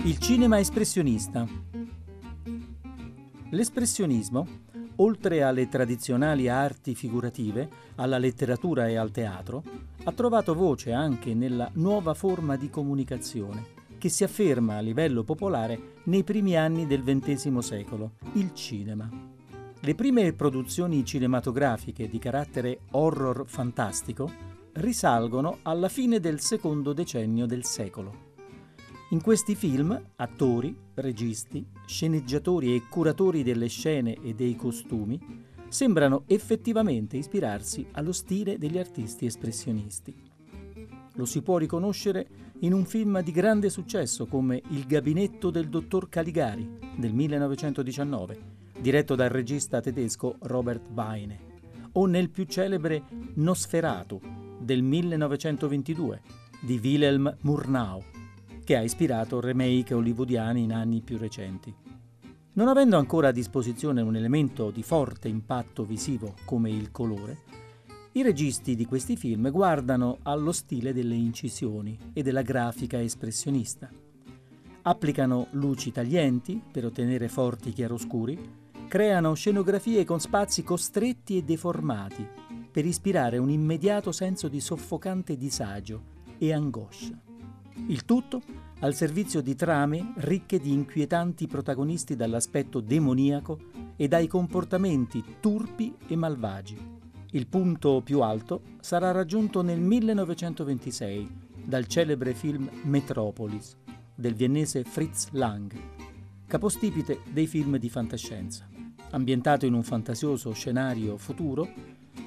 Il 0.04 0.18
cinema 0.20 0.60
espressionista. 0.60 1.48
L'espressionismo, 3.52 4.48
oltre 5.04 5.44
alle 5.44 5.68
tradizionali 5.68 6.48
arti 6.48 6.96
figurative, 6.96 7.70
alla 7.96 8.18
letteratura 8.18 8.88
e 8.88 8.96
al 8.96 9.12
teatro, 9.12 9.62
ha 10.06 10.12
trovato 10.14 10.54
voce 10.54 10.94
anche 10.94 11.34
nella 11.34 11.70
nuova 11.74 12.14
forma 12.14 12.56
di 12.56 12.70
comunicazione 12.70 13.82
che 13.98 14.10
si 14.10 14.24
afferma 14.24 14.76
a 14.76 14.82
livello 14.82 15.24
popolare 15.24 15.94
nei 16.06 16.24
primi 16.24 16.58
anni 16.58 16.86
del 16.86 17.04
XX 17.04 17.58
secolo, 17.60 18.16
il 18.34 18.54
cinema. 18.54 19.10
Le 19.80 19.96
prime 19.96 20.34
produzioni 20.34 21.06
cinematografiche 21.06 22.10
di 22.10 22.20
carattere 22.20 22.80
horror 22.92 23.46
fantastico 23.48 24.30
risalgono 24.74 25.60
alla 25.62 25.88
fine 25.88 26.20
del 26.20 26.42
secondo 26.42 26.92
decennio 26.92 27.46
del 27.46 27.64
secolo. 27.64 28.33
In 29.10 29.22
questi 29.22 29.54
film, 29.54 30.02
attori, 30.16 30.76
registi, 30.96 31.64
sceneggiatori 31.86 32.74
e 32.74 32.84
curatori 32.90 33.44
delle 33.44 33.68
scene 33.68 34.16
e 34.22 34.34
dei 34.34 34.56
costumi 34.56 35.20
sembrano 35.68 36.24
effettivamente 36.28 37.18
ispirarsi 37.18 37.86
allo 37.92 38.12
stile 38.12 38.58
degli 38.58 38.78
artisti 38.78 39.26
espressionisti. 39.26 40.16
Lo 41.16 41.26
si 41.26 41.42
può 41.44 41.58
riconoscere 41.58 42.28
in 42.62 42.74
un 42.74 42.86
film 42.86 43.22
di 43.22 43.32
grande 43.32 43.70
successo 43.70 44.26
come 44.26 44.62
Il 44.70 44.86
gabinetto 44.86 45.52
del 45.52 45.70
dottor 45.70 46.10
Caligari 46.10 46.80
del 46.96 47.14
1919, 47.14 48.40
diretto 48.80 49.14
dal 49.14 49.30
regista 49.30 49.80
tedesco 49.80 50.38
Robert 50.42 50.90
Weine, 50.92 51.52
o 51.94 52.08
nel 52.08 52.32
più 52.32 52.46
celebre 52.46 53.04
Nosferatu 53.36 54.20
del 54.60 54.82
1922 54.82 56.22
di 56.62 56.80
Wilhelm 56.82 57.36
Murnau, 57.42 58.02
che 58.64 58.76
ha 58.78 58.82
ispirato 58.82 59.40
remake 59.40 59.94
hollywoodiani 59.94 60.64
in 60.64 60.74
anni 60.74 61.02
più 61.02 61.18
recenti. 61.18 61.74
Non 62.54 62.68
avendo 62.68 62.98
ancora 62.98 63.30
a 63.30 63.32
disposizione 63.32 64.02
un 64.02 64.16
elemento 64.16 64.70
di 64.70 64.84
forte 64.84 65.28
impatto 65.28 65.86
visivo 65.86 66.36
come 66.46 66.70
il 66.70 66.92
colore, 66.92 67.62
i 68.16 68.22
registi 68.22 68.76
di 68.76 68.86
questi 68.86 69.18
film 69.18 69.50
guardano 69.50 70.20
allo 70.22 70.52
stile 70.52 70.94
delle 70.94 71.16
incisioni 71.16 71.98
e 72.14 72.22
della 72.22 72.44
grafica 72.44 73.02
espressionista. 73.02 73.90
Applicano 74.84 75.48
luci 75.52 75.92
taglienti 75.92 76.62
per 76.72 76.86
ottenere 76.86 77.28
forti 77.28 77.74
chiaroscuri, 77.74 78.38
creano 78.88 79.34
scenografie 79.34 80.06
con 80.06 80.20
spazi 80.20 80.62
costretti 80.62 81.38
e 81.38 81.44
deformati 81.44 82.28
per 82.70 82.86
ispirare 82.86 83.40
un 83.40 83.50
immediato 83.50 84.12
senso 84.12 84.48
di 84.48 84.60
soffocante 84.60 85.36
disagio 85.36 86.04
e 86.38 86.54
angoscia. 86.54 87.33
Il 87.88 88.06
tutto 88.06 88.42
al 88.80 88.94
servizio 88.94 89.42
di 89.42 89.56
trame 89.56 90.14
ricche 90.18 90.60
di 90.60 90.72
inquietanti 90.72 91.48
protagonisti 91.48 92.16
dall'aspetto 92.16 92.80
demoniaco 92.80 93.60
e 93.96 94.08
dai 94.08 94.28
comportamenti 94.28 95.24
turpi 95.40 95.96
e 96.08 96.16
malvagi. 96.16 96.78
Il 97.32 97.48
punto 97.48 98.02
più 98.02 98.22
alto 98.22 98.62
sarà 98.80 99.12
raggiunto 99.12 99.62
nel 99.62 99.80
1926 99.80 101.30
dal 101.66 101.88
celebre 101.88 102.34
film 102.34 102.70
Metropolis 102.84 103.76
del 104.14 104.36
viennese 104.36 104.84
Fritz 104.84 105.30
Lang, 105.32 105.74
capostipite 106.46 107.22
dei 107.32 107.48
film 107.48 107.78
di 107.78 107.90
fantascienza, 107.90 108.68
ambientato 109.12 109.66
in 109.66 109.74
un 109.74 109.84
fantasioso 109.84 110.52
scenario 110.54 111.18
futuro 111.18 111.68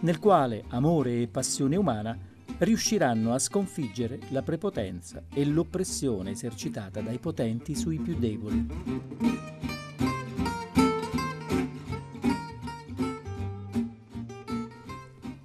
nel 0.01 0.19
quale 0.19 0.65
amore 0.69 1.23
e 1.23 1.29
passione 1.29 1.77
umana 1.77 2.19
riusciranno 2.59 3.35
a 3.35 3.39
sconfiggere 3.39 4.19
la 4.31 4.43
prepotenza 4.43 5.23
e 5.33 5.45
l'oppressione 5.45 6.31
esercitata 6.31 7.01
dai 7.01 7.19
potenti 7.19 7.75
sui 7.75 7.99
più 7.99 8.17
deboli. 8.17 8.67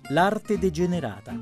L'arte 0.10 0.60
degenerata. 0.60 1.40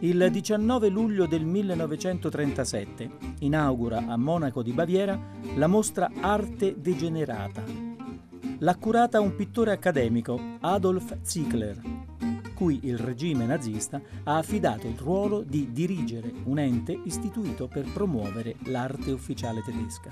Il 0.00 0.28
19 0.30 0.88
luglio 0.88 1.26
del 1.26 1.44
1937 1.44 3.10
inaugura 3.40 4.04
a 4.06 4.16
Monaco 4.16 4.62
di 4.62 4.72
Baviera 4.72 5.18
la 5.54 5.66
mostra 5.66 6.10
Arte 6.20 6.74
degenerata. 6.78 7.62
L'ha 8.58 8.76
curata 8.76 9.20
un 9.20 9.34
pittore 9.34 9.72
accademico, 9.72 10.40
Adolf 10.60 11.16
Ziegler, 11.22 11.80
cui 12.54 12.80
il 12.84 12.96
regime 12.96 13.44
nazista 13.44 14.00
ha 14.24 14.36
affidato 14.38 14.86
il 14.86 14.96
ruolo 14.96 15.42
di 15.42 15.72
dirigere 15.72 16.32
un 16.44 16.58
ente 16.58 16.98
istituito 17.04 17.68
per 17.68 17.84
promuovere 17.92 18.56
l'arte 18.64 19.10
ufficiale 19.12 19.62
tedesca. 19.62 20.10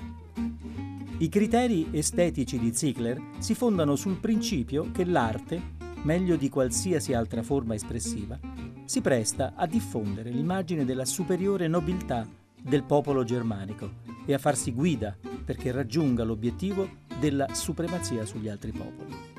I 1.19 1.29
criteri 1.29 1.89
estetici 1.93 2.59
di 2.59 2.75
Ziegler 2.75 3.21
si 3.39 3.55
fondano 3.55 3.95
sul 3.95 4.19
principio 4.19 4.91
che 4.91 5.05
l'arte, 5.05 5.61
meglio 6.03 6.37
di 6.37 6.49
qualsiasi 6.49 7.15
altra 7.15 7.43
forma 7.43 7.75
espressiva, 7.75 8.39
si 8.85 9.01
presta 9.01 9.53
a 9.55 9.67
diffondere 9.67 10.31
l'immagine 10.31 10.85
della 10.85 11.05
superiore 11.05 11.69
nobiltà 11.69 12.27
del 12.61 12.83
popolo 12.83 13.25
germanico 13.25 14.01
e 14.27 14.35
a 14.35 14.39
farsi 14.39 14.73
guida 14.73 15.17
perché 15.45 15.71
raggiunga 15.71 16.25
l'obiettivo 16.25 16.89
della 17.19 17.55
supremazia 17.55 18.25
sugli 18.25 18.49
altri 18.49 18.73
popoli. 18.73 19.32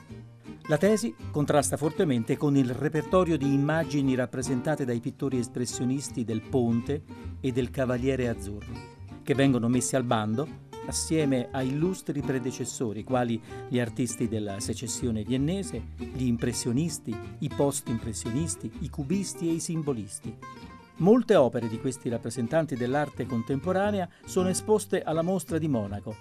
La 0.68 0.78
tesi 0.78 1.14
contrasta 1.30 1.76
fortemente 1.76 2.38
con 2.38 2.56
il 2.56 2.70
repertorio 2.70 3.38
di 3.38 3.54
immagini 3.54 4.16
rappresentate 4.16 4.86
dai 4.86 5.02
pittori 5.02 5.38
espressionisti 5.38 6.24
del 6.24 6.42
Ponte 6.42 7.04
e 7.42 7.52
del 7.52 7.70
Cavaliere 7.70 8.30
Azzurro, 8.30 8.74
che 9.24 9.36
vengono 9.36 9.68
messi 9.68 9.98
al 9.98 10.06
bando 10.06 10.72
assieme 10.86 11.50
a 11.52 11.62
illustri 11.62 12.22
predecessori 12.22 13.04
quali 13.04 13.42
gli 13.68 13.80
artisti 13.80 14.30
della 14.30 14.62
secessione 14.62 15.24
viennese, 15.24 15.82
gli 15.98 16.26
impressionisti, 16.26 17.14
i 17.40 17.50
post-impressionisti, 17.54 18.72
i 18.80 18.90
cubisti 18.90 19.50
e 19.50 19.54
i 19.54 19.60
simbolisti, 19.60 20.38
Molte 20.98 21.36
opere 21.36 21.68
di 21.68 21.80
questi 21.80 22.08
rappresentanti 22.08 22.76
dell'arte 22.76 23.26
contemporanea 23.26 24.08
sono 24.26 24.50
esposte 24.50 25.02
alla 25.02 25.24
mostra 25.24 25.58
di 25.58 25.68
Monaco, 25.68 26.16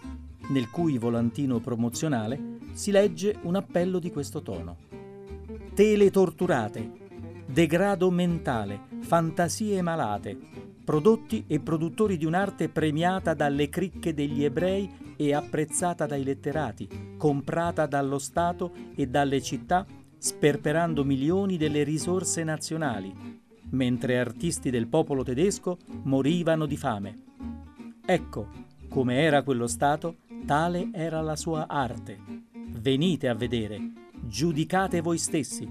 nel 0.49 0.71
cui 0.71 0.97
volantino 0.97 1.61
promozionale 1.61 2.52
si 2.73 2.91
legge 2.91 3.37
un 3.43 3.57
appello 3.57 3.99
di 3.99 4.11
questo 4.11 4.43
tono. 4.43 4.77
Tele 5.75 6.11
torturate, 6.11 6.91
degrado 7.47 8.11
mentale, 8.11 8.81
fantasie 9.01 9.81
malate, 9.83 10.37
prodotti 10.85 11.45
e 11.47 11.61
produttori 11.61 12.17
di 12.17 12.25
un'arte 12.25 12.69
premiata 12.69 13.35
dalle 13.35 13.69
cricche 13.69 14.15
degli 14.15 14.45
ebrei 14.45 15.15
e 15.17 15.35
apprezzata 15.35 16.07
dai 16.07 16.25
letterati, 16.25 17.15
comprata 17.17 17.87
dallo 17.87 18.19
Stato 18.19 18.73
e 18.95 19.07
dalle 19.07 19.41
città, 19.41 19.87
sperperando 20.19 21.05
milioni 21.05 21.57
delle 21.57 21.85
risorse 21.85 22.43
nazionali, 22.45 23.41
mentre 23.71 24.19
artisti 24.19 24.71
del 24.71 24.87
popolo 24.89 25.23
tedesco 25.23 25.79
morivano 26.05 26.67
di 26.67 26.77
fame. 26.77 27.23
Ecco, 28.05 28.49
come 28.89 29.21
era 29.21 29.43
quello 29.43 29.67
Stato, 29.67 30.17
tale 30.45 30.91
era 30.93 31.21
la 31.21 31.37
sua 31.37 31.67
arte. 31.69 32.51
Venite 32.73 33.29
a 33.29 33.35
vedere, 33.35 33.81
giudicate 34.21 35.01
voi 35.01 35.19
stessi, 35.19 35.69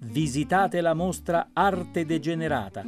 visitate 0.00 0.80
la 0.80 0.94
mostra 0.94 1.50
Arte 1.52 2.04
Degenerata. 2.04 2.84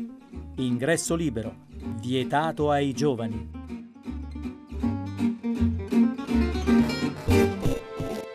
Ingresso 0.56 1.14
libero, 1.14 1.66
vietato 2.00 2.70
ai 2.70 2.92
giovani. 2.92 3.62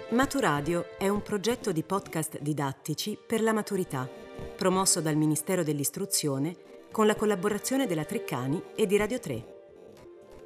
Maturadio 0.09 0.97
è 0.97 1.07
un 1.07 1.21
progetto 1.21 1.71
di 1.71 1.83
podcast 1.83 2.39
didattici 2.41 3.17
per 3.25 3.41
la 3.41 3.53
maturità 3.53 4.09
promosso 4.59 4.99
dal 4.99 5.15
Ministero 5.15 5.63
dell'Istruzione 5.63 6.55
con 6.91 7.05
la 7.05 7.15
collaborazione 7.15 7.87
della 7.87 8.03
Treccani 8.03 8.61
e 8.75 8.85
di 8.85 8.97
Radio 8.97 9.19
3. 9.19 9.57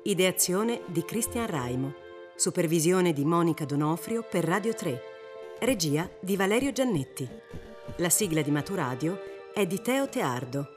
Ideazione 0.04 0.82
di 0.88 1.04
Cristian 1.04 1.48
Raimo. 1.48 2.03
Supervisione 2.36 3.14
di 3.14 3.24
Monica 3.24 3.64
Donofrio 3.64 4.26
per 4.28 4.44
Radio 4.44 4.74
3. 4.74 5.02
Regia 5.60 6.10
di 6.20 6.36
Valerio 6.36 6.72
Giannetti. 6.72 7.30
La 7.98 8.10
sigla 8.10 8.42
di 8.42 8.50
Maturadio 8.50 9.20
è 9.54 9.68
di 9.68 9.80
Teo 9.82 10.10
Teardo. 10.10 10.68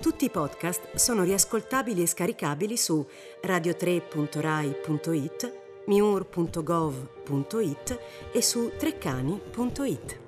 Tutti 0.00 0.24
i 0.24 0.30
podcast 0.30 0.94
sono 0.94 1.24
riascoltabili 1.24 2.00
e 2.02 2.06
scaricabili 2.06 2.78
su 2.78 3.06
radio3.rai.it, 3.44 5.58
miur.gov.it 5.86 7.98
e 8.32 8.42
su 8.42 8.72
treccani.it. 8.76 10.27